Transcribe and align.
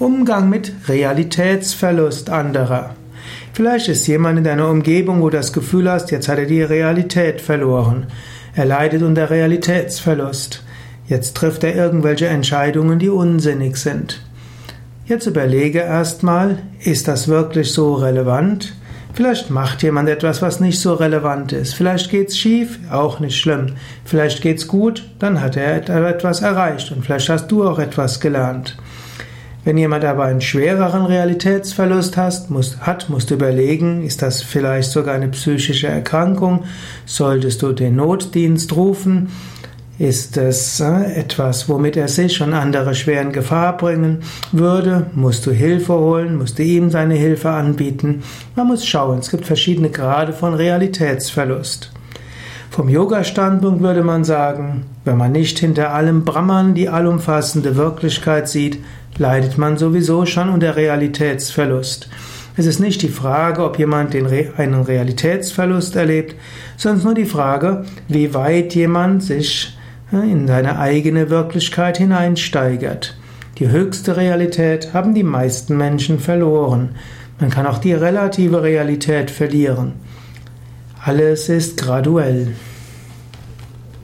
Umgang 0.00 0.48
mit 0.48 0.72
Realitätsverlust 0.86 2.30
anderer. 2.30 2.94
Vielleicht 3.52 3.88
ist 3.88 4.06
jemand 4.06 4.38
in 4.38 4.44
deiner 4.44 4.68
Umgebung, 4.68 5.20
wo 5.20 5.28
du 5.28 5.36
das 5.36 5.52
Gefühl 5.52 5.90
hast, 5.90 6.12
jetzt 6.12 6.28
hat 6.28 6.38
er 6.38 6.46
die 6.46 6.62
Realität 6.62 7.40
verloren. 7.40 8.06
Er 8.54 8.66
leidet 8.66 9.02
unter 9.02 9.28
Realitätsverlust. 9.28 10.62
Jetzt 11.08 11.36
trifft 11.36 11.64
er 11.64 11.74
irgendwelche 11.74 12.28
Entscheidungen, 12.28 13.00
die 13.00 13.08
unsinnig 13.08 13.76
sind. 13.76 14.22
Jetzt 15.04 15.26
überlege 15.26 15.80
erstmal, 15.80 16.58
ist 16.78 17.08
das 17.08 17.26
wirklich 17.26 17.72
so 17.72 17.94
relevant? 17.94 18.74
Vielleicht 19.14 19.50
macht 19.50 19.82
jemand 19.82 20.08
etwas, 20.08 20.42
was 20.42 20.60
nicht 20.60 20.78
so 20.78 20.94
relevant 20.94 21.50
ist. 21.50 21.74
Vielleicht 21.74 22.08
geht's 22.08 22.38
schief, 22.38 22.78
auch 22.92 23.18
nicht 23.18 23.36
schlimm. 23.36 23.72
Vielleicht 24.04 24.42
geht's 24.42 24.68
gut, 24.68 25.10
dann 25.18 25.40
hat 25.40 25.56
er 25.56 25.74
etwas 26.08 26.42
erreicht 26.42 26.92
und 26.92 27.04
vielleicht 27.04 27.28
hast 27.28 27.48
du 27.48 27.66
auch 27.66 27.80
etwas 27.80 28.20
gelernt. 28.20 28.76
Wenn 29.68 29.76
jemand 29.76 30.02
aber 30.06 30.24
einen 30.24 30.40
schwereren 30.40 31.04
Realitätsverlust 31.04 32.16
hat, 32.16 32.48
musst, 32.48 32.86
hat, 32.86 33.10
musst 33.10 33.30
du 33.30 33.34
überlegen, 33.34 34.02
ist 34.02 34.22
das 34.22 34.42
vielleicht 34.42 34.90
sogar 34.90 35.14
eine 35.14 35.28
psychische 35.28 35.88
Erkrankung? 35.88 36.64
Solltest 37.04 37.60
du 37.60 37.72
den 37.72 37.96
Notdienst 37.96 38.74
rufen? 38.74 39.28
Ist 39.98 40.38
es 40.38 40.80
äh, 40.80 41.12
etwas, 41.16 41.68
womit 41.68 41.98
er 41.98 42.08
sich 42.08 42.40
und 42.40 42.54
andere 42.54 42.94
schwer 42.94 43.20
in 43.20 43.32
Gefahr 43.32 43.76
bringen 43.76 44.20
würde? 44.52 45.10
Musst 45.14 45.44
du 45.44 45.50
Hilfe 45.50 45.92
holen? 45.92 46.38
Musst 46.38 46.58
du 46.58 46.62
ihm 46.62 46.88
seine 46.88 47.16
Hilfe 47.16 47.50
anbieten? 47.50 48.22
Man 48.56 48.68
muss 48.68 48.86
schauen. 48.86 49.18
Es 49.18 49.30
gibt 49.30 49.44
verschiedene 49.44 49.90
Grade 49.90 50.32
von 50.32 50.54
Realitätsverlust. 50.54 51.90
Vom 52.78 52.88
Yoga-Standpunkt 52.88 53.82
würde 53.82 54.04
man 54.04 54.22
sagen, 54.22 54.84
wenn 55.04 55.16
man 55.16 55.32
nicht 55.32 55.58
hinter 55.58 55.92
allem 55.92 56.24
Brahman 56.24 56.74
die 56.74 56.88
allumfassende 56.88 57.74
Wirklichkeit 57.74 58.48
sieht, 58.48 58.78
leidet 59.16 59.58
man 59.58 59.76
sowieso 59.76 60.26
schon 60.26 60.48
unter 60.48 60.76
Realitätsverlust. 60.76 62.08
Es 62.56 62.66
ist 62.66 62.78
nicht 62.78 63.02
die 63.02 63.08
Frage, 63.08 63.64
ob 63.64 63.80
jemand 63.80 64.14
den, 64.14 64.28
einen 64.56 64.82
Realitätsverlust 64.82 65.96
erlebt, 65.96 66.36
sondern 66.76 67.02
nur 67.02 67.14
die 67.14 67.24
Frage, 67.24 67.84
wie 68.06 68.32
weit 68.32 68.76
jemand 68.76 69.24
sich 69.24 69.76
in 70.12 70.46
seine 70.46 70.78
eigene 70.78 71.30
Wirklichkeit 71.30 71.98
hineinsteigert. 71.98 73.18
Die 73.58 73.70
höchste 73.70 74.16
Realität 74.16 74.94
haben 74.94 75.14
die 75.14 75.24
meisten 75.24 75.76
Menschen 75.76 76.20
verloren. 76.20 76.90
Man 77.40 77.50
kann 77.50 77.66
auch 77.66 77.78
die 77.78 77.94
relative 77.94 78.62
Realität 78.62 79.32
verlieren. 79.32 79.94
Alles 81.04 81.48
ist 81.48 81.82
graduell. 81.82 82.54